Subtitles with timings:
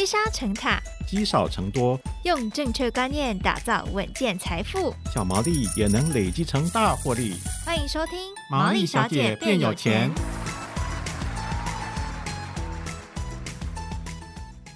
[0.00, 7.34] 积沙成塔，积少成多，用正确观念打造稳健财富，小毛利也能累积成大获利。
[7.66, 8.18] 欢迎收听
[8.50, 10.10] 《毛利小姐变有钱》。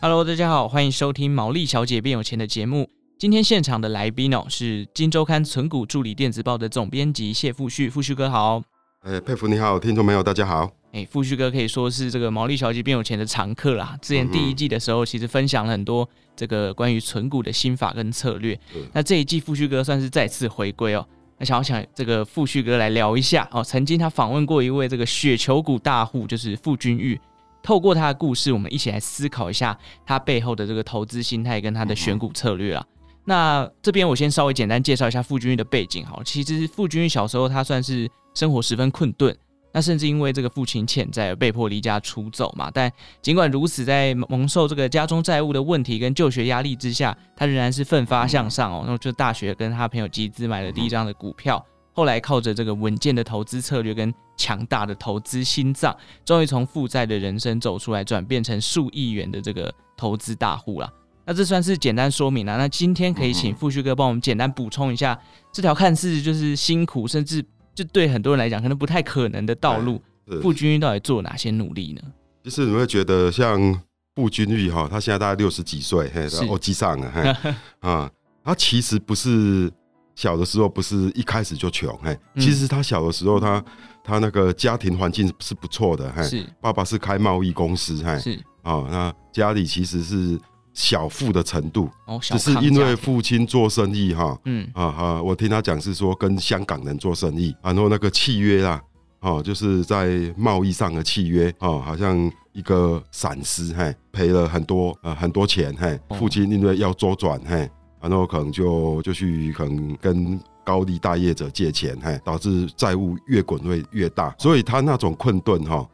[0.02, 2.90] Hello，大家好，欢迎收听《毛利小姐变有钱》的节目。
[3.18, 8.62] 今天现场的来宾哦，是《金周刊存股助理电子报》的总编辑谢富旭，富旭哥好。
[9.04, 10.70] 哎，佩服你好，听众朋友大家好。
[10.92, 13.94] 哎，富旭哥可以说是这个毛利小姐变有钱的常客啦。
[14.00, 18.58] 之前第一季的时候，其实分享了很多这个关于存股的心法跟策略。
[18.74, 21.06] 嗯、那这一季富旭哥算是再次回归哦。
[21.36, 27.20] 那想要想这个富旭哥来聊一下哦，曾经他访问过一位这个雪球股大户，就是傅君玉。
[27.62, 29.76] 透过他的故事，我们一起来思考一下
[30.06, 32.86] 他背后的这个投资心态跟他的选股策略啊。
[33.24, 36.20] 那这边我先稍微简单介绍一下傅君玉的背景哈。
[36.24, 39.36] 其实傅君玉小时候他算是生活十分困顿。
[39.76, 42.88] 那甚至因为这个父亲欠债而被迫离家出走嘛，但
[43.20, 48.84] 尽管如此，在蒙受这个家中债务的问题跟就学压力之下，他仍然是奋发向上哦。
[48.86, 51.60] 那就大学跟他朋友集资买了第一张的股票，
[51.92, 55.92] 后来靠着这个稳健的投资策略跟强大的投资心脏，
[56.24, 60.88] 终于从负债的人生走出来，转变成数亿元的这个投资大户了。
[61.26, 62.56] 那这算是简单说明了。
[62.56, 65.18] 那今天可以请富旭哥帮我们简单补充一下
[65.52, 67.44] 这条看似就是辛苦，甚至。
[67.76, 70.00] 就对很多人来讲，可能不太可能的道路，
[70.40, 72.00] 傅君玉到底做哪些努力呢？
[72.44, 73.82] 就是你会觉得像
[74.14, 77.52] 傅君玉哈，他现在大概六十几岁，嘿，我记上了，嘿，
[77.90, 78.08] 啊，
[78.44, 79.68] 他其实不是
[80.14, 83.64] 小的时候不是一开始就穷，嘿，其实他小的时候他
[84.04, 90.38] 他那个家庭环境是不错的，嘿，是爸爸是开贸易公司，嘿，是啊，那家里其实是。
[90.74, 91.88] 小富的程度，
[92.20, 94.68] 只是因为父亲做生意哈，嗯。
[94.74, 98.82] 啊啊，我听他讲是说跟香港人做生意，然后那个契约啊，
[99.20, 115.88] 哦，就是在贸易上的契约哦，好像一个闪失，嘿，赔了很多呃很多钱，嘿，父亲因为要周转，嘿，然后可能就就去可能跟高利贷业者借钱，嘿，导致债务越滚越越大，所以他那种困顿哈，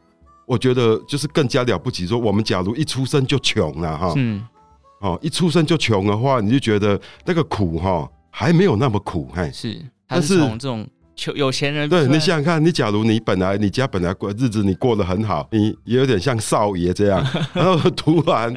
[0.47, 4.43] 我觉得就是更加了不起，说我们假如一出生就穷了哈，嗯。
[5.01, 9.77] 哦，一出生就穷的话，你就觉得那个苦哈还没有那么苦，嘿，是。
[10.07, 18.53] 但是从这种穷有钱人，对，你想想看，你假如你本来你家本来过日子你过得很好，你也有点像少爷这样， 然后突然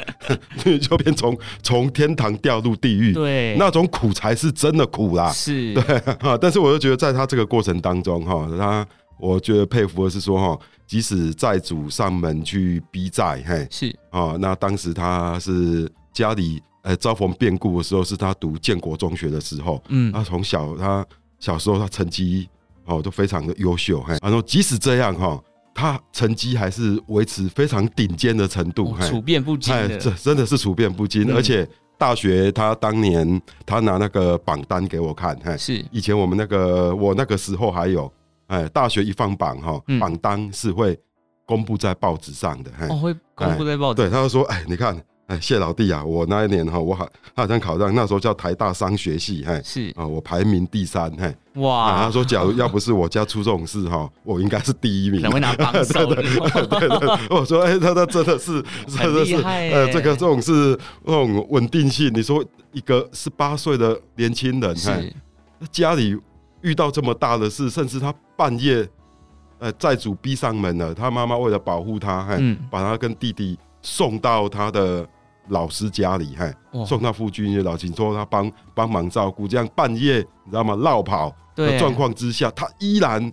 [0.64, 6.36] 你就变从从天堂掉入地狱，对，那种苦才是真的苦啦，是对啊。
[6.38, 8.86] 但是我就觉得在他这个过程当中哈，他
[9.18, 15.90] 我觉得佩服的是说哈，即使债主上门去逼债，嘿，是啊，那当时他是。
[16.14, 19.82] 家里呃遭逢变故的时候，是他读建国中学的时候。
[19.88, 21.04] 嗯，他从小他
[21.38, 22.48] 小时候他成绩
[22.86, 25.38] 哦都非常的优秀，嘿，然后即使这样哈，
[25.74, 29.74] 他成绩还是维持非常顶尖的程度，处变不惊。
[29.74, 31.34] 哎，这真的是处变不惊。
[31.34, 38.10] 而且大学他当年他拿那个榜单给我看，哎，是以前我们那个我那个时候还有，
[38.46, 40.98] 哎，大学一放榜哈，榜单是会
[41.44, 44.02] 公布在报纸上的，哦，会公布在报纸。
[44.02, 44.96] 对，他就说，哎，你看。
[45.26, 56.04] 哎，谢老弟啊，我那一年哈，我好，他好像考上那时候叫台大商学系，嘿，是啊，我排名第三，嘿，哇，他说，假如要不是我家出这种事哈，我应该是第一名，可能会拿榜 首。
[56.04, 62.12] 对对对，我说，哎，他他真的是，真的是，呃，这个这种是这种稳定性。
[62.12, 65.14] 你说一个十八岁的年轻人，是
[65.72, 66.14] 家里
[66.60, 68.86] 遇到这么大的事，甚至他半夜，
[69.58, 75.08] 呃，债主逼上门了，他妈妈为了保护他，嘿，把他跟弟弟送到他的。
[75.48, 76.52] 老师家里，嘿，
[76.86, 80.74] 送到傅君玉老亲，说他帮帮忙照顾，这样半夜你知道吗？
[80.74, 83.32] 落跑的状况之下，他依然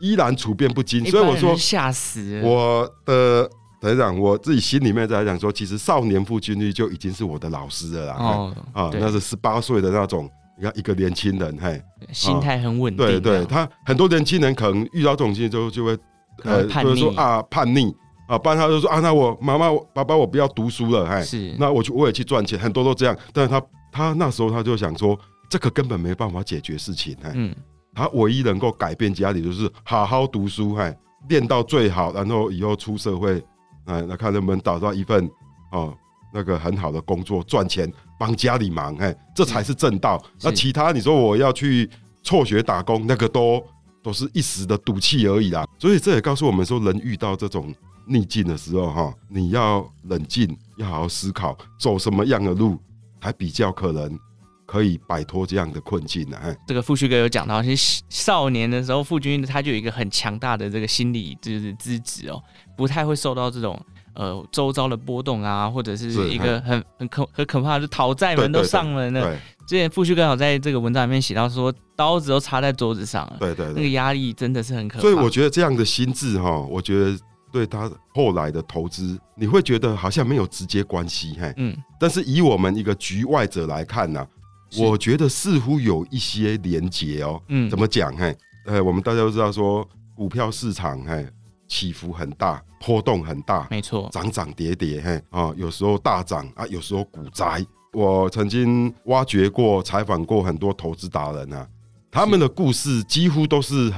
[0.00, 3.48] 依然处变不惊，所以我说吓死我的
[3.80, 8.16] 等于讲，我自己心里面在讲说，其实少年傅君玉就已经是我的老师了啦。
[8.18, 10.28] 哦，啊，那是十八岁的那种，
[10.58, 13.06] 你看一个年轻人，嘿，心态很稳定。
[13.06, 15.98] 对对，他很多年轻人可能遇到这种情况就就会
[16.44, 17.94] 呃，就是说啊叛逆。
[18.26, 23.16] 啊，不然他就说啊，那我妈妈、爸爸，我不要读书了，哎，是，那我去，我也去赚钱，很多都这样。
[23.32, 23.62] 但是他，
[23.92, 25.16] 他那时候他就想说，
[25.48, 27.54] 这个根本没办法解决事情，哎，嗯，
[27.94, 30.96] 他唯一能够改变家里就是好好读书，哎，
[31.28, 33.40] 练到最好，然后以后出社会，
[33.84, 35.30] 哎，那看能不能找到一份
[35.70, 35.94] 哦
[36.34, 37.88] 那个很好的工作赚钱，
[38.18, 40.20] 帮家里忙，哎，这才是正道。
[40.42, 41.88] 那其他你说我要去
[42.24, 43.62] 辍学打工，那个都
[44.02, 45.64] 都是一时的赌气而已啦。
[45.78, 47.72] 所以这也告诉我们说，人遇到这种。
[48.06, 52.78] 逆境的时候，哈，你要冷静，要好好思考，走什么样的路，
[53.20, 54.18] 才比较可能
[54.64, 56.38] 可以摆脱这样的困境呢？
[56.66, 62.42] 这个富旭哥有讲到，其实少年的时候，傅君玉他就有一个很强大的这个心理就是资质哦，
[62.76, 63.80] 不太会受到这种
[64.14, 69.36] 呃周遭的波动啊，或者是一个很很可很可怕的，就讨债门都上门了。
[69.66, 73.36] 之前富旭哥好在这个文章里面写到说，刀子都插在桌子上了。
[73.40, 75.00] 对对，对，那个压力真的是很可怕。
[75.02, 77.18] 所以我觉得这样的心智哈，我觉得
[77.56, 81.74] 对他后来的投资，你会觉得好像没有直接关系，嘿，嗯。
[81.98, 84.28] 但是以我们一个局外者来看呢、啊，
[84.78, 87.40] 我觉得似乎有一些连结哦。
[87.48, 88.14] 嗯，怎么讲？
[88.14, 88.36] 嘿，
[88.66, 91.26] 呃，我们大家都知道说，股票市场嘿。
[91.68, 97.60] 起伏很大，波动很大，没错，涨涨跌跌，嘿啊，有时候大涨啊，有时候股灾。
[97.92, 101.66] 我曾经挖掘过、采访过很多投资达人啊，
[102.08, 103.92] 他们的故事几乎都是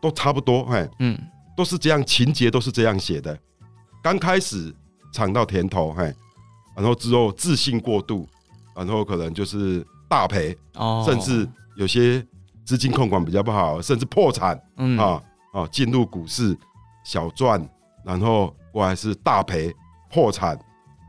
[0.00, 1.18] 都差不多，嘿，嗯，
[1.56, 3.38] 都是这样，情节都是这样写的。
[4.02, 4.74] 刚开始
[5.12, 6.14] 尝到甜头，嘿，
[6.76, 8.28] 然后之后自信过度，
[8.74, 12.24] 然后可能就是大赔，哦，甚至有些
[12.64, 15.22] 资金控管比较不好，甚至破产，嗯啊
[15.52, 16.56] 啊，进入股市。
[17.04, 17.60] 小赚，
[18.04, 19.74] 然后我还是大赔
[20.08, 20.56] 破产，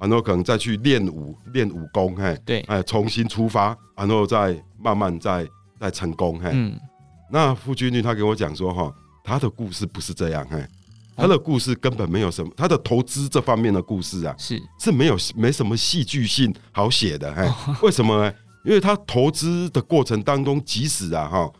[0.01, 5.47] 然后可能再去练武练武功，嘿，对，哎，重新出发，然后再慢慢再
[5.79, 6.75] 再成功，嘿，嗯，
[7.29, 8.91] 那傅君玉他给我讲说，哈，
[9.23, 10.69] 他的故事不是这样，哎，
[11.15, 18.33] 他的故事根本没有什么，他的投资这方面的故事啊，是是没有没什么戏剧性好写的，哎，为什么呢？
[18.65, 21.51] 因为他投资的过程当中，即使啊，哈，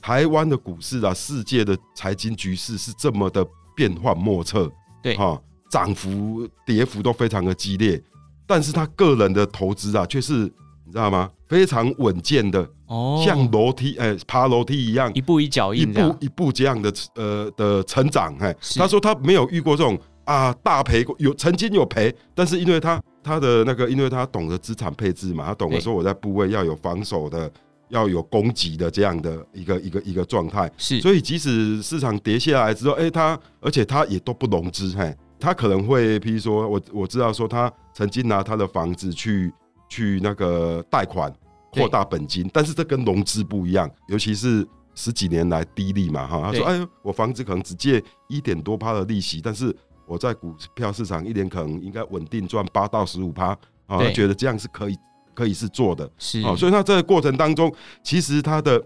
[0.00, 3.46] 台湾的股市啊，世界的财经局势是这么的。
[3.74, 4.70] 变幻莫测，
[5.02, 5.40] 对哈，
[5.70, 7.98] 涨幅跌幅都非常的激烈，
[8.46, 10.40] 但是他个人的投资啊，却是
[10.84, 11.30] 你知道吗？
[11.52, 18.34] 非常稳健的哦，像楼梯哎、欸，爬楼梯一样，一步一脚印，一步一步这样的呃的成长。
[18.40, 27.50] 哎，他说他没有遇过这种啊大赔过，有曾经有赔，但是因为他他的那个，因为他懂得资产配置嘛，他懂得说我在部位要有防守的。
[27.88, 39.52] 要有攻击的这样的一个一个一个状态，是，所以即使市场跌下来之后，哎，他而且他也都不融资，嘿，他可能会，譬如说我我知道说他曾经拿他的房子去
[39.90, 41.30] 去那个贷款
[41.72, 49.74] 扩大本金，但是这跟融资不一样，尤其是十几年来低利嘛，哈，他说，哎，我房子可能只借一点多趴的利息，但是
[50.06, 53.46] 我在股票市场一年可能应该稳定赚八到十五趴，
[53.86, 54.96] 啊，他觉得这样是可以。
[55.34, 56.42] 可以是做的，是。
[56.42, 58.78] 啊，所以他这个过程当中，其实他的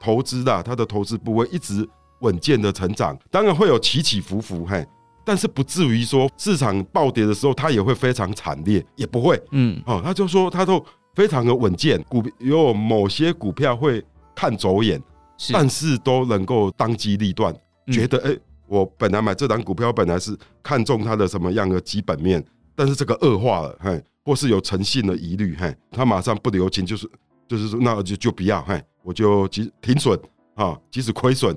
[0.00, 1.88] 投资啊，他的投资部位一直
[2.18, 4.84] 稳健的成长，当然会有起起伏伏，嘿，
[5.24, 10.84] 但是不至于说市场暴跌的时候，他也会非常惨烈，也不会，嗯，哦，他就说他都
[11.14, 15.02] 非常的稳健，股有某些股票会看走眼，
[15.52, 17.54] 但是都能够当机立断，
[17.92, 22.44] 觉得哎，我本来买这档股票本来是看中它的什么样的基本面，
[22.74, 24.02] 但是这个恶化了，嘿。
[24.26, 27.06] 或是有诚信的疑虑，嘿，他马上不留情，就是
[27.46, 30.18] 就是说，那就就不要，嘿，我就即停损
[30.54, 31.54] 啊，即使亏损，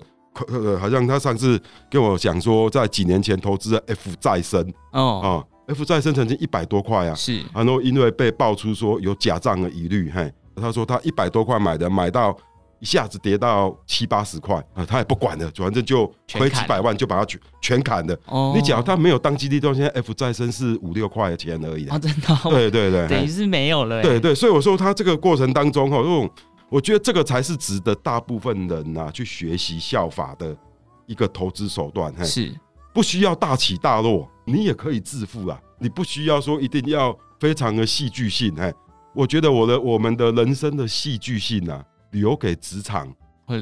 [0.50, 1.57] 呃，好像他上次
[1.89, 4.62] 跟我讲说，在几年前投资的 F 再生
[4.92, 5.30] 哦啊
[5.67, 12.35] ，F 再生曾经一百多块啊，是，然后因为被爆出说有假账的疑虑，嘿，他说他一百多块买的，买到。
[12.79, 18.15] 一下子跌到七八十块啊，他也不管了，反正就亏几百万就把它全全砍了。
[18.27, 22.37] 哦，你讲他没有当机立断，现在 F 再生是五六块钱而已啊，真的。
[22.51, 24.03] 对对对， 等于是没有了。
[24.03, 26.29] 对对，所以我说他这个过程当中哈，这种
[26.69, 30.55] 我觉得这个才是值得大部分人呐去学习效法的
[31.07, 32.13] 一个投资手段。
[32.15, 32.53] 嘿是，
[32.93, 35.61] 不需要大起大落，你也可以致富啊。
[35.77, 38.55] 你不需要说一定要非常的戏剧性。
[38.57, 38.73] 哎，
[39.13, 41.83] 我觉得我的我们的人生的戏剧性啊。
[42.11, 43.13] 留给职场，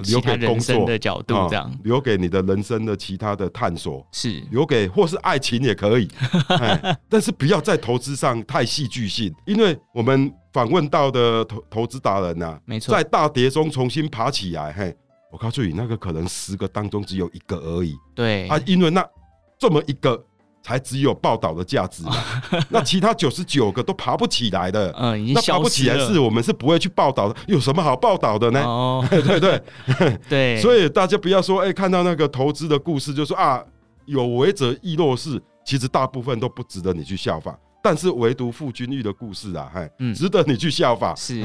[0.08, 6.08] 留给工作的角度，这样留给你的人生的其他的探索，是留给或是爱情也可以，
[7.10, 14.96] 但是不要在投资上太戏剧性，因为我们访问到的投投资达人呐，没错，在大跌中重新爬起来，嘿，
[15.32, 19.04] 我告诉你，那个可能十个当中只有一个而已，对啊，因为那
[19.58, 20.24] 这么一个。
[20.65, 22.15] 才只有报道的价值嘛，
[22.69, 28.63] 那其他九十九个都爬不起来的，嗯，已经那爬不起来是我们是不会去报道的，有什么好报道的呢？
[28.65, 29.62] 哦， 对对？
[30.27, 33.63] 对，所以大家不要说，哎，看到那个投资的故事就说啊，
[34.07, 41.15] 有为者亦若是，其实大部分都不值得你去效仿，但是唯独傅君玉的故事啊，嗨，值得你去效仿。
[41.15, 41.43] 是，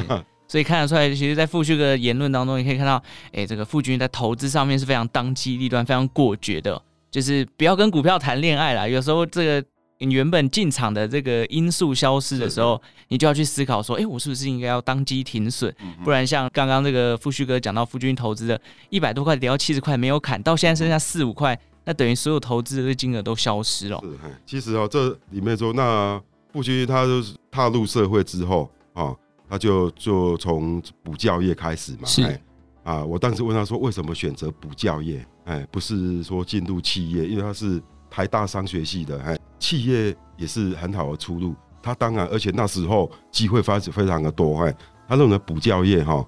[0.48, 6.80] 所以看得出来，其实，在傅旭哥的言论当中，你可以看到，哎，这个傅君玉在投资上面是非常当机立断、非常果决的。
[7.10, 9.66] 就是不要跟股票谈恋爱啦，有时候这个
[9.98, 15.74] 你原本进场的这个因素消失的时候，你就要去思考说，哎，我是不是应该要当机停损？
[16.04, 24.00] 不然像刚刚这个富旭哥讲到，夫君投资的一百多块跌到七十块没有砍，到现在剩下四五块，那等于所有投资的金额都消失了。
[24.02, 26.18] 是，其实哦，这里面说，那
[26.52, 29.14] 富君他就是踏入社会之后啊，
[29.48, 32.06] 他就就从补教业开始嘛。
[32.06, 32.40] 是。
[32.82, 35.22] 啊，我当时问他说，为什么选择补教业？
[35.44, 41.54] 哎，不是说进入企业，因为他是台大商学系的，哎，企业也是很好的出路。
[41.82, 44.74] 他当然，而且那时候机会发展非常的多，哎，
[45.08, 46.22] 他认为补教业哈，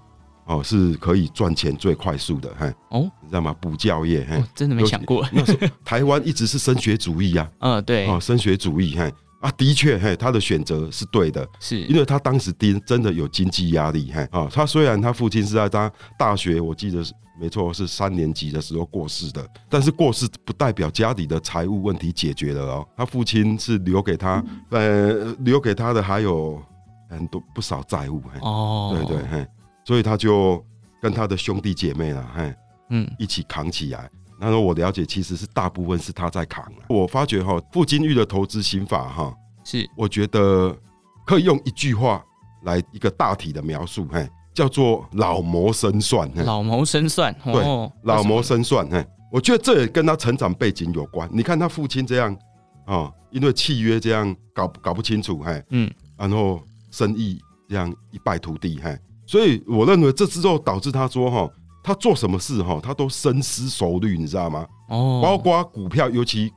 [0.47, 3.55] 哦是可以赚钱最快速的，哎，哦，你知道吗？
[3.61, 5.27] 补教业，哎，真的没想过。
[5.31, 17.13] 那时候台湾一直是升学主义啊， 嗯，对，哦，升学主义，哎，啊，的确，嘿，他的选择是对的，是因为他当时真真的有经济压力，嘿，啊，他虽然他父亲是在他大学，我记得是。
[17.41, 19.45] 没错，是三年级的时候过世的。
[19.69, 22.87] 但是过世不代表家里的财务问题解决了哦。
[22.97, 26.63] 他父亲是留给他，呃，留给他的还有
[27.09, 28.23] 很多不少债务。
[28.33, 29.47] 嘿哦，对对，嘿，
[29.85, 30.65] 所以他就
[31.01, 32.55] 跟他的兄弟姐妹了，嘿，
[32.91, 34.09] 嗯，一起扛起来。
[34.43, 36.65] 那时候我了解，其实是大部分是他在扛。
[36.89, 39.35] 我发觉哈，傅金玉的投资心法哈，
[39.65, 40.77] 是我觉得
[41.25, 42.23] 可以用一句话
[42.65, 44.29] 来一个大体的描述，嘿。
[44.55, 51.27] 叫做老谋深算，老谋深算，对，老谋深算，嘿，我觉得这也跟他成长背景有关。
[51.33, 52.37] 你看他父亲这样
[52.85, 58.95] 啊，因为契约这样搞搞不清楚，嘿，嗯，然后生意这样一败涂地，嘿，
[59.25, 61.51] 所以我认为这之后导致他说哈，
[61.83, 64.67] 他做什么事哈，他都深思熟虑，你知道吗？
[64.89, 66.53] 哦，包括股票，尤其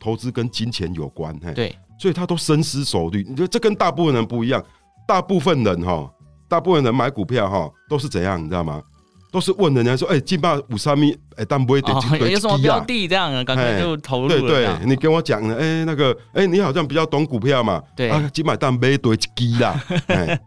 [0.00, 3.24] 投资跟金钱有关，嘿，对，所以他都深思熟虑。
[3.28, 4.62] 你觉得这跟大部分人不一样，
[5.06, 6.10] 大部分人哈。
[6.50, 8.82] 大部分人买股票哈，都是怎样，你知道吗？
[9.30, 17.82] 都是问人家说：“哎、欸，金巴五三米，哎，但不会点击对，有什么标的这样，感觉就投入了。”对对，你跟我讲了，哎、欸，那个，哎、欸，你好像比较懂股票嘛？
[17.94, 20.40] 对啊，金马但没对机啦，哎，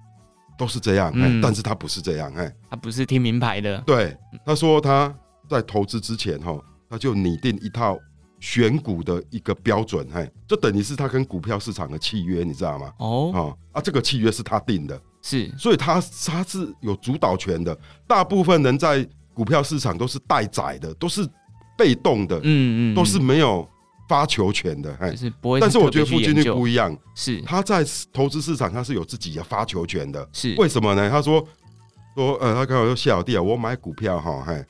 [0.62, 1.12] 都是这样。
[1.16, 3.82] 嗯，但是他不是这样，哎，他不是听名牌的。
[3.82, 4.16] 对，
[4.46, 5.12] 他说他
[5.50, 6.56] 在投资之前哈，
[6.88, 7.98] 他就拟定一套
[8.40, 12.94] 选股的一个标准，哎，就等于是他跟股票市场的契约，你知道吗？
[13.00, 15.02] 哦，啊，这个契约是他定的。
[15.24, 17.76] 是，所以他他是有主导权的。
[18.08, 21.28] 大部分人在股票市场都是待宰的，都是
[21.76, 23.68] 被动的，嗯嗯，都是没有
[24.12, 24.94] 发球权的。
[25.00, 25.16] 哎，
[25.62, 30.28] 但是我觉得傅君玉不一样，是他在投资市场他是有自己的发球权的。
[30.34, 31.10] 是为什么呢？
[31.10, 31.42] 他说
[32.16, 34.66] 说呃，他刚好说谢小弟啊，我买股票哈，嘿，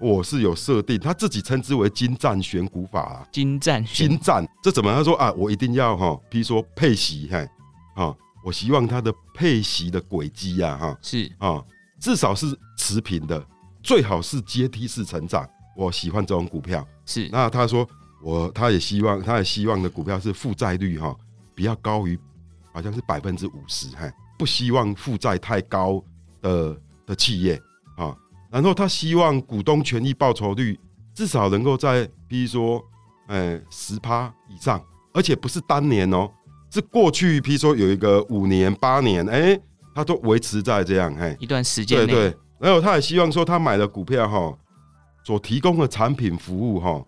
[0.00, 3.26] 我是有设定，他自己称之为精湛选股法。
[3.32, 4.94] 精湛精湛，这怎么？
[4.94, 7.38] 他说啊，我一定要哈，比如说配息，嘿，
[7.96, 8.14] 啊。
[8.46, 11.64] 我希望他的配息的轨迹呀，哈，是啊，
[11.98, 12.46] 至少是
[12.76, 13.42] 持平的，
[13.82, 15.48] 最好是阶梯式成长。
[15.74, 16.86] 我喜欢这种股票。
[17.06, 17.88] 是，那他说
[18.24, 21.14] 我，他也希望，他也希望的股票是负债率哈，
[21.54, 22.18] 比较高于，
[22.72, 26.02] 好像是百分之五十，哈，不希望负债太高
[26.40, 27.60] 的的企业
[27.98, 28.16] 啊。
[28.50, 30.80] 然后他希望股东权益报酬率
[31.12, 32.82] 至少能够在，比如说，
[33.28, 36.30] 呃，十趴以上，而且不是当年哦。
[36.70, 39.62] 是过去，譬如说有一个五年、八年，哎、欸，
[39.94, 42.06] 他都维持在这样，哎，一段时间内。
[42.06, 44.52] 对对，然后他也希望说，他买的股票哈，
[45.24, 47.00] 所提供的产品服务哈，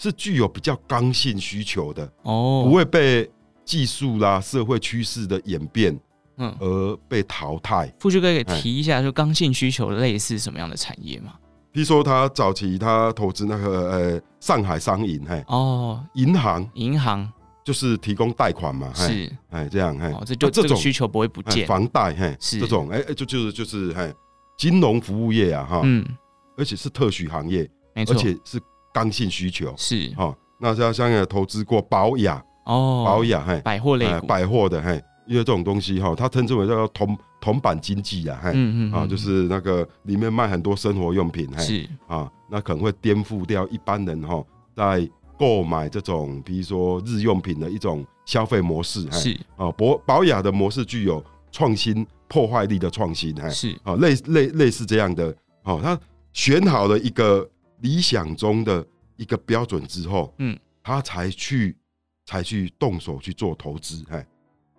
[0.00, 3.30] 是具有比较刚性需求的哦，不会被
[3.66, 5.94] 技术啦、社会趋势的演变，
[6.38, 7.92] 嗯，而被淘汰。
[8.00, 11.34] 傅旭哥可以提一下，就刚性需求类似什么样的产业嘛？
[11.72, 17.30] 譬如说，他早期他投资那个呃上海商银，嘿，哦，银行，银行。
[17.62, 19.30] 就是提供贷款嘛，是。
[19.50, 22.34] 哎这样哎，这就这种需求不会不见，房贷嘿。
[22.40, 22.58] 是。
[22.58, 24.12] 这种哎哎就就是就是哎
[24.56, 26.02] 金融服务业啊哈，嗯，
[26.56, 28.58] 而且是特许行业，没错，而且是
[29.02, 29.74] 刚性需求。
[29.76, 30.12] 是。
[30.16, 30.34] 哈。
[30.58, 33.60] 那像像也投资过保雅哦，宝雅嘿。
[33.62, 41.88] 百货类百货的嘿，因为这种东西哈，它称之为叫铜铜板经济啊，嗯嗯啊，就是那个里面卖很多生活用品是。
[42.06, 44.44] 啊，那可能会颠覆掉一般人哈
[44.76, 45.08] 在。
[45.40, 49.32] 购买这种，比如说日用品的一种消费模式，是。
[49.56, 53.74] 啊，宝宝雅的模式具有创新破坏力的创新，是。
[53.82, 55.98] 啊，类类类似这样的，哦，他
[56.34, 57.48] 选好了一个
[57.80, 58.84] 理想中的
[59.16, 61.76] 一个标准之后，嗯，他才去
[62.24, 64.26] 才去动手去做投资，哎，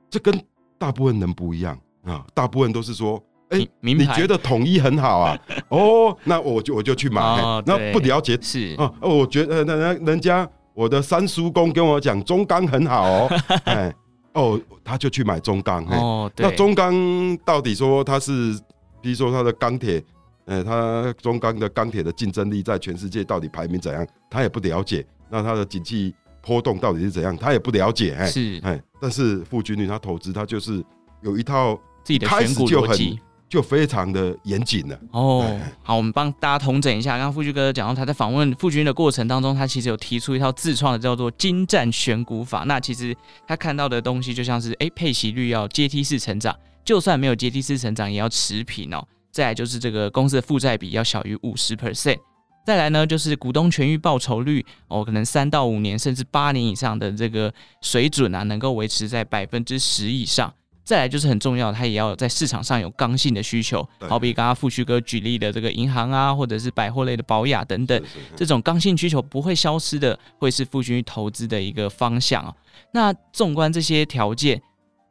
[0.09, 0.33] 这跟
[0.77, 3.21] 大部分人不一样啊，大部分都是说。
[3.51, 5.37] 哎，欸、你觉得统一很好啊？
[5.67, 7.21] 哦，那我就我就去买。
[7.21, 13.29] 哦、那不了解是啊，我觉得那那人家我的三叔公跟我讲中钢很好哦，
[13.65, 13.93] 哎，
[14.35, 15.83] 哦，他就去买中钢。
[15.87, 16.95] 哦，那中钢
[17.43, 18.57] 到底说它是，
[19.01, 20.01] 比如说它的钢铁，
[20.45, 24.05] 呃，它中钢的钢铁的竞争力在全世界到底排名怎样？
[24.29, 25.05] 他也不了解。
[25.29, 27.35] 那它的景气波动到底是怎样？
[27.37, 28.13] 他也不了解。
[28.13, 30.83] 哎，是哎，但是傅君玉他投资，他就是
[31.21, 33.19] 有一套自己的选股逻辑。
[33.51, 35.59] 就非常的严谨了哦。
[35.83, 37.17] 好，我们帮大家统整一下。
[37.17, 42.63] 刚刚傅军哥讲到他在访问傅君玉的过程当中，他其实有提出一套自创的叫做精湛选股法。
[42.65, 43.13] 那其实
[43.45, 46.55] 他看到的东西就像是，哎，配息率要阶梯式成长，
[46.85, 49.05] 就算没有阶梯式成长，也要持平哦。
[49.31, 52.17] 再来就是这个公司的负债比要小于五十 percent。
[52.63, 60.53] 再来呢，就是股东权益报酬率哦，可能三到五年甚至八年以上的这个水准啊，能够维持在百分之十以上。
[60.83, 72.53] 再来就是很重要，它也要在市场上有刚性的需求，好比刚刚富旭哥举例的这个银行啊，或者是百货类的保雅等等，是是是这种刚性需求不会消失的，会是富旭投资的一个方向啊。
[72.91, 74.61] 那纵观这些条件，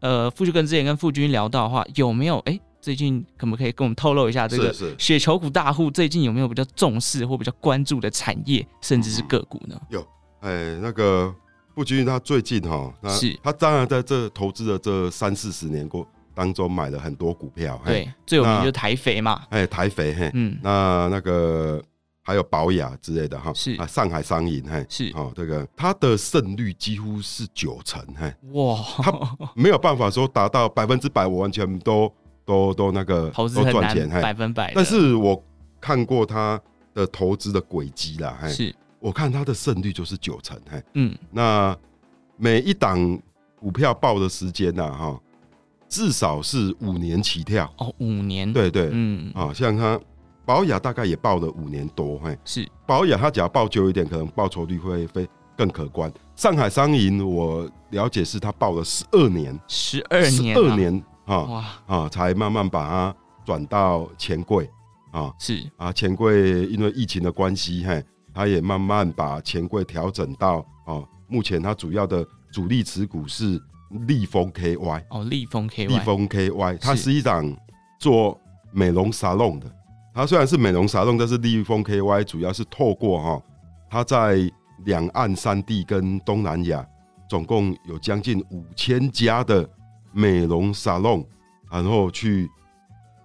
[0.00, 9.80] 呃，富旭哥之前跟富军聊到的话，有没有哎、欸，最近可不可以跟我们透露一下这个雪球股大户最近有没有比较重视或比较关注的产业，甚至是个股呢？
[9.88, 10.00] 有，
[10.40, 11.34] 哎、欸，那个。
[11.72, 13.38] 富军他最近哈，是。
[13.42, 21.82] 他当然在这投资的这三四十年过当中买了很多股票，对，最有名就是台肥嘛，哎，台肥嘿，嗯，那那个
[22.22, 23.76] 还有保雅之类的哈，是。
[23.76, 25.10] 啊，上海商银嘿，是。
[25.14, 29.12] 哦，这个它的胜率几乎是九成嘿，哇，他
[29.54, 32.12] 没有办法说达到百分之百，我完全都
[32.50, 35.40] 都都那个投资都赚钱，百分百，但是我
[35.80, 36.60] 看过他
[36.92, 38.74] 的投资的轨迹啦，是。
[38.98, 41.74] 我看他的胜率就是九成，嘿，嗯，那
[42.36, 43.18] 每一档
[43.58, 45.18] 股票报的时间呢，哈，
[45.88, 47.72] 至少是五年起跳。
[47.78, 49.98] 哦，五年，对对，嗯，啊，像他
[50.44, 52.68] 保雅大概也报了五年多，嘿，是。
[52.84, 55.26] 保雅他只要报久一点，可能报酬率会会
[55.56, 56.12] 更可观。
[56.34, 64.68] 上海商银我了解是他报了十二年，十二年，十二年，哈，哇，啊，才慢慢把它转到钱柜，
[65.12, 65.64] 啊，是。
[65.76, 68.04] 啊，钱柜因为疫情的关系，嘿。
[68.32, 73.60] 他也慢慢把钱柜调整到哦，目前它主要的主力持股是
[74.06, 77.12] 立丰 KY 哦，立丰 KY，立丰 KY，它是。
[77.12, 77.56] 一档
[77.98, 78.40] 做
[78.72, 79.66] 美容沙龙的。
[80.14, 83.42] 它虽然是美容沙龙，但是立丰 KY 主要是透过哈，
[83.90, 84.48] 它在
[84.84, 86.86] 两岸三地跟东南亚
[87.28, 89.68] 总共有将近五千家的
[90.12, 91.26] 美容沙龙，
[91.70, 92.48] 然后去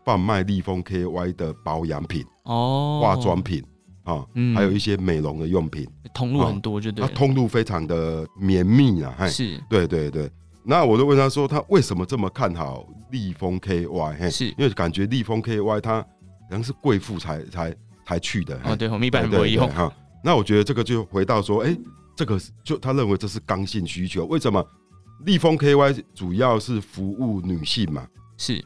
[0.04, 3.64] 贩卖立丰 KY 的保养品哦，化妆品。
[4.06, 4.24] 啊，
[4.54, 10.30] 还有一些美容的用品，通路很多，就对，它通路非常的绵密啊，是，对对对。
[10.64, 14.18] 那我就问他说，他为什么这么看好立丰 KY？
[14.20, 16.08] 嘿，是因为感觉立丰 KY 它好
[16.52, 19.92] 像是贵妇才才才去的，哦，对，我们一般人不会用哈。
[20.24, 21.80] 那我觉得这个就回到说，哎、欸，
[22.16, 24.64] 这个就他认为这是刚性需求，为什么
[25.24, 28.08] 立丰 KY 主要是服务女性嘛？
[28.38, 28.64] 是，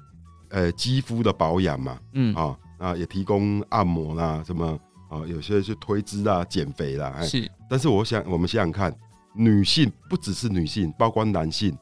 [0.50, 4.80] 呃，肌肤的保养嘛，嗯啊，啊也提供按摩啦，什么。
[5.10, 7.50] 啊，有些是推脂啊、减肥啦，是。
[7.68, 8.96] 但是我想，我们想想看，
[9.34, 11.76] 女性不只是女性，包括男性，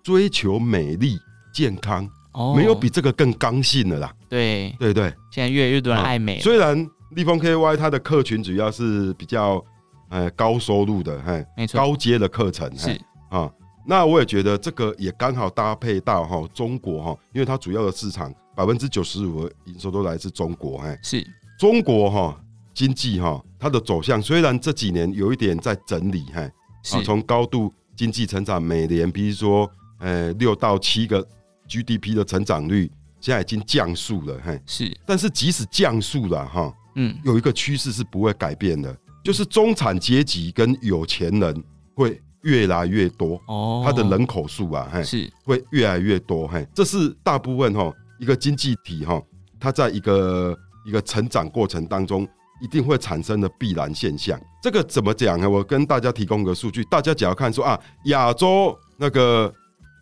[0.00, 1.18] 追求美丽、
[1.52, 4.14] 健康，哦，没有比这个更刚性的啦。
[4.28, 5.12] 对，对对。
[5.32, 6.38] 现在越来越多人爱美。
[6.38, 9.60] 虽然立丰 KY 它的客群主要是比较
[10.08, 12.90] 呃高收入的，嘿，没错，高阶的课程是
[13.28, 13.50] 啊。
[13.88, 21.26] 那我也觉得这个也刚好搭配到哈中国哈，因为它主要的市场百分之九十五的营收都来自中国，哎，是。
[21.58, 22.40] 中国哈。
[22.74, 31.26] 经济哈，它的走向虽然这几年有一点在整理，哈，啊，从高度经济成长，每年比如说呃六到七个
[31.66, 32.88] GDP 的成长率，
[33.20, 34.96] 现在已经降速了，哈，是。
[35.04, 41.64] 但是即使降速了，哈，嗯，有一个趋势是不会改变的，就是中产阶级跟有钱人
[41.96, 49.22] 会越来越多，哦，它的人口数啊，嘿，是会越来越多，嘿，这是大部分哈一个经济体哈，
[49.58, 52.28] 它在一个一个成长过程当中。
[52.60, 55.48] 一定会产生的必然现象，这个怎么讲呢？
[55.48, 59.48] 我跟大家提供个数据，大家只要看说啊，亚洲那个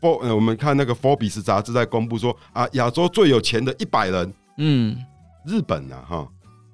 [0.01, 4.97] For，呃，我们看那个 Forbes 杂志在公布说啊，亚洲最有钱的一百人，嗯，
[5.45, 6.29] 日本啊，哈，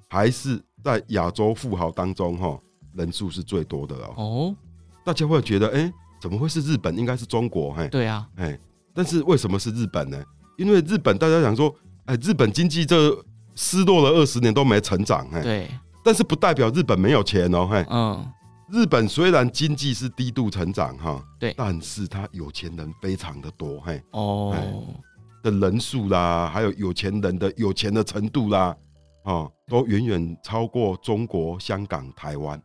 [0.09, 2.57] 还是在亚洲富豪当中哈，
[2.93, 4.13] 人数是最多的哦。
[4.15, 4.55] 哦，
[5.03, 6.97] 大家会觉得，哎、欸，怎么会是日本？
[6.97, 8.59] 应该是中国，嘿，对啊，哎，
[8.93, 10.23] 但是为什么是日本呢？
[10.57, 11.73] 因为日本大家想说，
[12.05, 13.15] 哎，日本经济这。
[13.55, 15.69] 失落了二十年都没成长，哎，对，
[16.03, 18.27] 但是不代表日本没有钱哦，嘿，嗯，
[18.71, 24.55] 日本虽然经济是低度成长，哈，对，但是他有钱人非常的多，嘿，哦，
[25.43, 28.75] 的人数啦，还有有钱人的有钱的程度啦，
[29.25, 32.59] 哦，都远远超过中国、香港、台湾，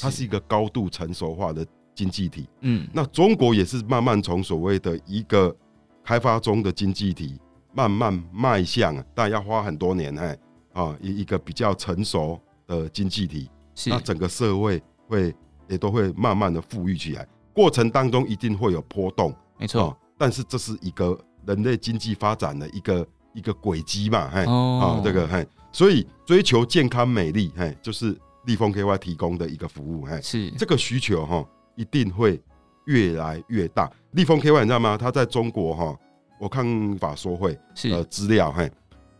[0.00, 1.66] 它是一个高度成熟化的
[2.00, 5.54] 经济体，嗯，那中国也是慢慢从所谓的一个
[6.02, 7.38] 开发中的经济体。
[7.72, 10.36] 慢慢迈向，但要花很多年，哎，
[10.72, 12.36] 啊，一一个比较成熟
[12.66, 13.90] 的经济体，是。
[13.90, 15.32] 那整个社会会
[15.68, 30.50] 也都会慢慢的富裕起来，过程当中一定会有波动，没错，但是这是一个人类经济发展的一个一个轨迹嘛，嘿，哦，啊，这个嘿，所以追求健康美丽，嘿，就是立丰 KY 提供的一个服务，嘿，是。
[30.58, 31.46] 这个需求哈，
[31.80, 32.38] 一定会
[32.84, 33.90] 越来越大。
[34.12, 34.98] 立丰 KY 你知道吗？
[34.98, 35.96] 它在中国哈。
[36.38, 38.70] 我看法说会是呃资料，嘿，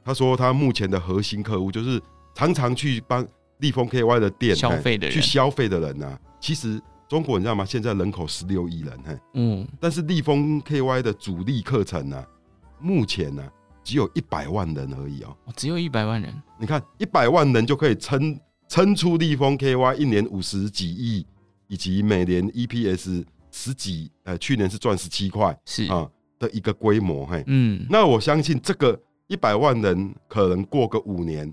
[0.03, 2.01] 他说他目前的核心客户就是
[2.35, 3.27] 常常去帮
[3.59, 7.63] 立丰 KY 的店消费的人去消费的人呐、啊，其实中国你知道吗？
[7.63, 12.27] 现在人口十六亿人，嘿，嗯，但是立丰 KY 的主力课程呢、啊，
[12.81, 13.53] 目前呢、啊、
[13.85, 21.27] 只有一百万人而已哦，只有一百万人，你看一百万人就可以撑撑出立丰 KY 一年五十几亿，
[21.71, 25.87] 以及每年 EPS 十几，呃，去年是赚十七块，是。
[25.87, 26.07] 啊
[26.39, 31.51] 的一个规模，嘿，嗯，那我相信这个一百万人可能过个五年。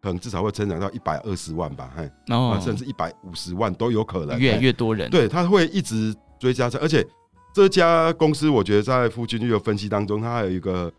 [0.00, 7.04] 可能至少会增长到一百二十万吧，嘿，哦，甚至一百五十万都有可能，越来越多人，对，他会一直追加，而且
[7.52, 10.90] 这家公司，我觉得在富君玉的分析当中，它还有一个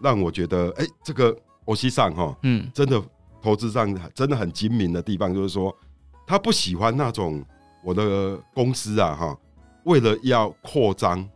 [0.00, 3.02] 让我觉得，哎、欸，这个欧西上哈，嗯，真的
[3.42, 5.76] 投资上真的很精明的地方，就是说
[6.24, 7.44] 他不喜欢那种
[7.84, 9.38] 我的公司啊，哈，
[9.84, 11.28] 为了要扩张，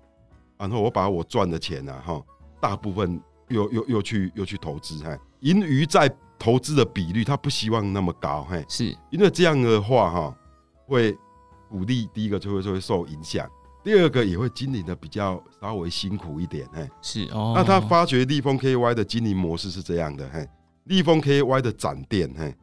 [0.57, 2.23] 然后我把我赚的钱啊，哈，
[2.61, 6.11] 大部分又又又去又去投资，哈，盈余在。
[6.41, 8.97] 投资的比率，他不希望那么高，嘿，是。
[9.11, 10.39] 因为这样的话，哈，
[10.87, 11.13] 会
[11.69, 13.45] 鼓励第一个就会就会受影响，
[13.83, 17.55] 第二个也会经营的比较稍微辛苦一点，嘿，是哦。
[17.57, 20.49] 那他发觉立丰 KY 的经营模式是这样的，嘿，
[20.85, 22.55] 立丰 KY 的展店，嘿，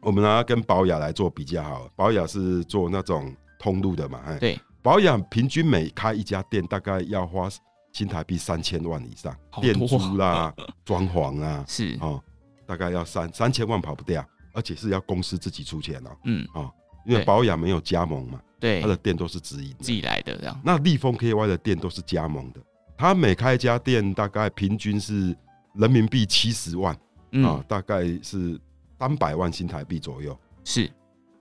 [0.00, 7.48] 我们拿跟保雅来做比较好了，宝雅是做那种通路的嘛，哎，对，保雅平均每开一家店大概要花
[7.92, 11.96] 新台币三千万以上，店租啦、装潢啊， 是。
[12.00, 12.22] 哦。
[12.66, 16.10] 大概要三三千万跑不掉，而且是要公司自己出钱哦。
[16.24, 16.46] 嗯。
[16.52, 16.70] 啊，
[17.06, 20.60] 因为保雅没有加盟嘛，对，他的店都是直营自己来的这样。
[20.62, 22.60] 那立丰 KY 的店都是加盟的，
[22.96, 25.34] 他每开一家店大概平均是
[25.76, 26.94] 人民币七十万
[27.42, 28.60] 啊，大概是
[28.98, 30.38] 三百万新台币左右。
[30.64, 30.90] 是，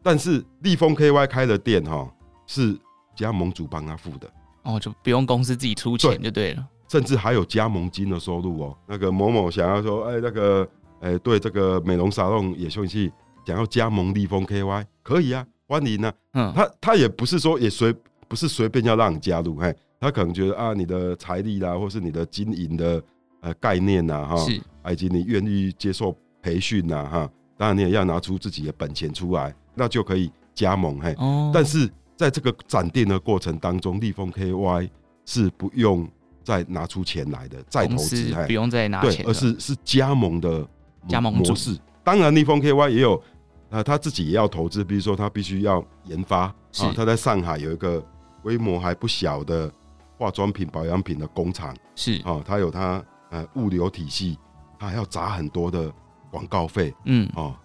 [0.04, 2.10] 但是立丰 KY 开的店哈
[2.46, 2.78] 是
[3.16, 4.30] 加盟主帮他付的，
[4.64, 8.78] 哦，就不用公司自己出钱就对了，甚至还有加盟金的收入哦。
[8.88, 10.68] 那个某某想要说，哎，那个。
[11.00, 13.14] 哎、欸，对这个美容沙龙也兴趣，
[13.46, 16.12] 想要加盟立丰 KY，可以啊，欢迎啊。
[16.34, 17.96] 嗯，他他也不是说也随
[18.28, 23.00] 不是随便要让你加入，嘿，他可能觉得啊，你的财力啦，或是你的经营的
[23.42, 24.60] 呃概念呐，哈，是，
[24.92, 31.14] 以及你愿意接受培训呐，哈，当然你也要拿出自己的本钱出来，那就可以加盟，嘿。
[31.18, 31.52] 哦。
[31.54, 34.90] 但是在这个展店的过程当中，立丰 KY
[35.26, 36.08] 是不用
[36.44, 40.68] 再拿出钱来的，再投资，不用再拿钱，对，而是是加盟的。
[41.08, 43.24] 加盟模式，当然立丰 KY 也有，
[43.70, 46.40] 呃，他自己也要投资，比如说他必须要研发，
[46.80, 48.06] 啊，他在上海有一个
[48.44, 49.72] 规模还不小的
[50.18, 54.38] 化妆品、保养品的工厂，是啊，他有他呃物流体系，
[54.78, 55.90] 他还要砸很多的
[56.32, 57.56] 广告费，嗯，哦，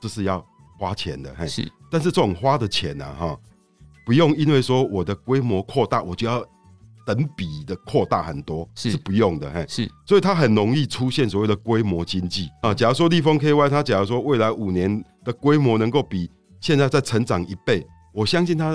[0.00, 0.44] 这是要
[0.78, 1.46] 花钱的，嘿。
[1.46, 3.38] 是，但是这种花的钱呢，哈，
[4.04, 6.44] 不用因为说我的规模扩大，我就要。
[7.06, 12.50] 等比的扩大很多是，是不用的，嘿，是，所以它很容易出现所谓的规模经济。
[12.60, 12.74] 啊。
[12.74, 18.72] 假如说立丰 KY，它假如说未来五年的规模能够比现在再成长一倍，我相信它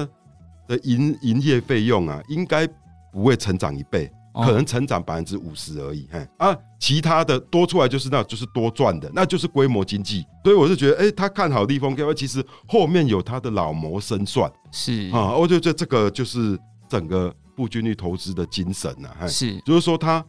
[0.67, 2.65] 的营营业费用啊，应该
[3.11, 10.25] 不会成长一倍，可能成长百分之五十而已，嘿啊，其他的多出来就是那就是多赚的，那就是规模经济。
[10.43, 17.33] 所以我是觉得，哎、欸，他看好立丰 KY，其实后面有他的老谋深算，是啊，我觉得这个就是整个。
[17.55, 20.25] 不军力投资的精神呐、啊，是，就是说他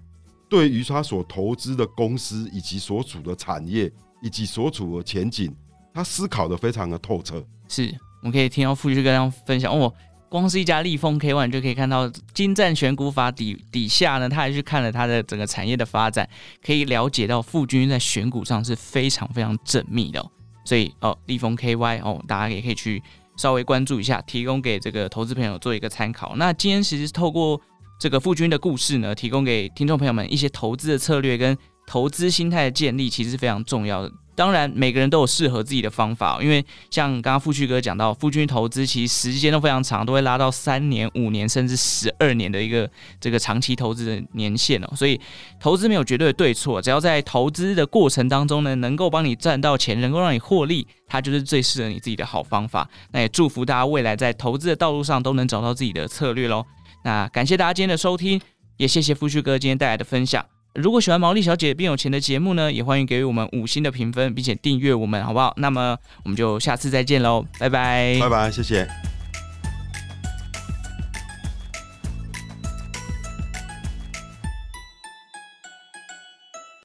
[0.46, 3.90] 对于他所投资的公司以及所处的产业
[4.20, 5.50] 以及所处的前景，
[5.94, 7.42] 他思考的非常的透彻。
[7.66, 7.90] 是，
[8.20, 9.90] 我们可以听到富军哥这样分享哦，
[10.34, 16.28] 光是一家立丰 KY 就可以看到精湛选股法底底下呢，他还去看了他的整个产业的发展，
[16.60, 20.28] 可以了解到富军在选股上是非常非常缜密的、哦。
[20.64, 23.00] 所以哦，立丰 KY 哦，大家也可以去。
[23.36, 26.34] 稍微关注一下，提供给这个投资朋友做一个参考。
[26.34, 27.60] 那今天其实透过
[28.00, 34.12] 这个富军的故事呢，提供给听众朋友们一些投资的策略跟投资心态的建立，其实是非常重要的。
[34.36, 44.88] 当然，每个人都有适合自己的方法，因为像刚刚富旭哥讲到，富军投资其实时间都非常长，都会拉到三年、五年甚至十二年的一个这个长期投资的年限哦。
[44.96, 45.20] 所以，
[45.60, 52.88] 投资没有绝对的对错，只要在投资的过程当中呢，能够帮你赚到钱，能够让你获利，它就是最适合你自己的好方法。
[53.12, 56.64] 那也祝福大家未来在投资的道路上都能找到自己的策略喽。
[57.04, 58.40] 那感谢大家今天的收听，
[58.78, 60.53] 也谢谢富旭哥今天带来的分享。
[60.74, 65.54] 如果喜欢毛利小姐变有钱的节目呢，也欢迎给予我们五星的评分，并且订阅我们，好不好？
[65.56, 69.13] 那么我们就下次再见喽，拜拜，拜拜，谢谢。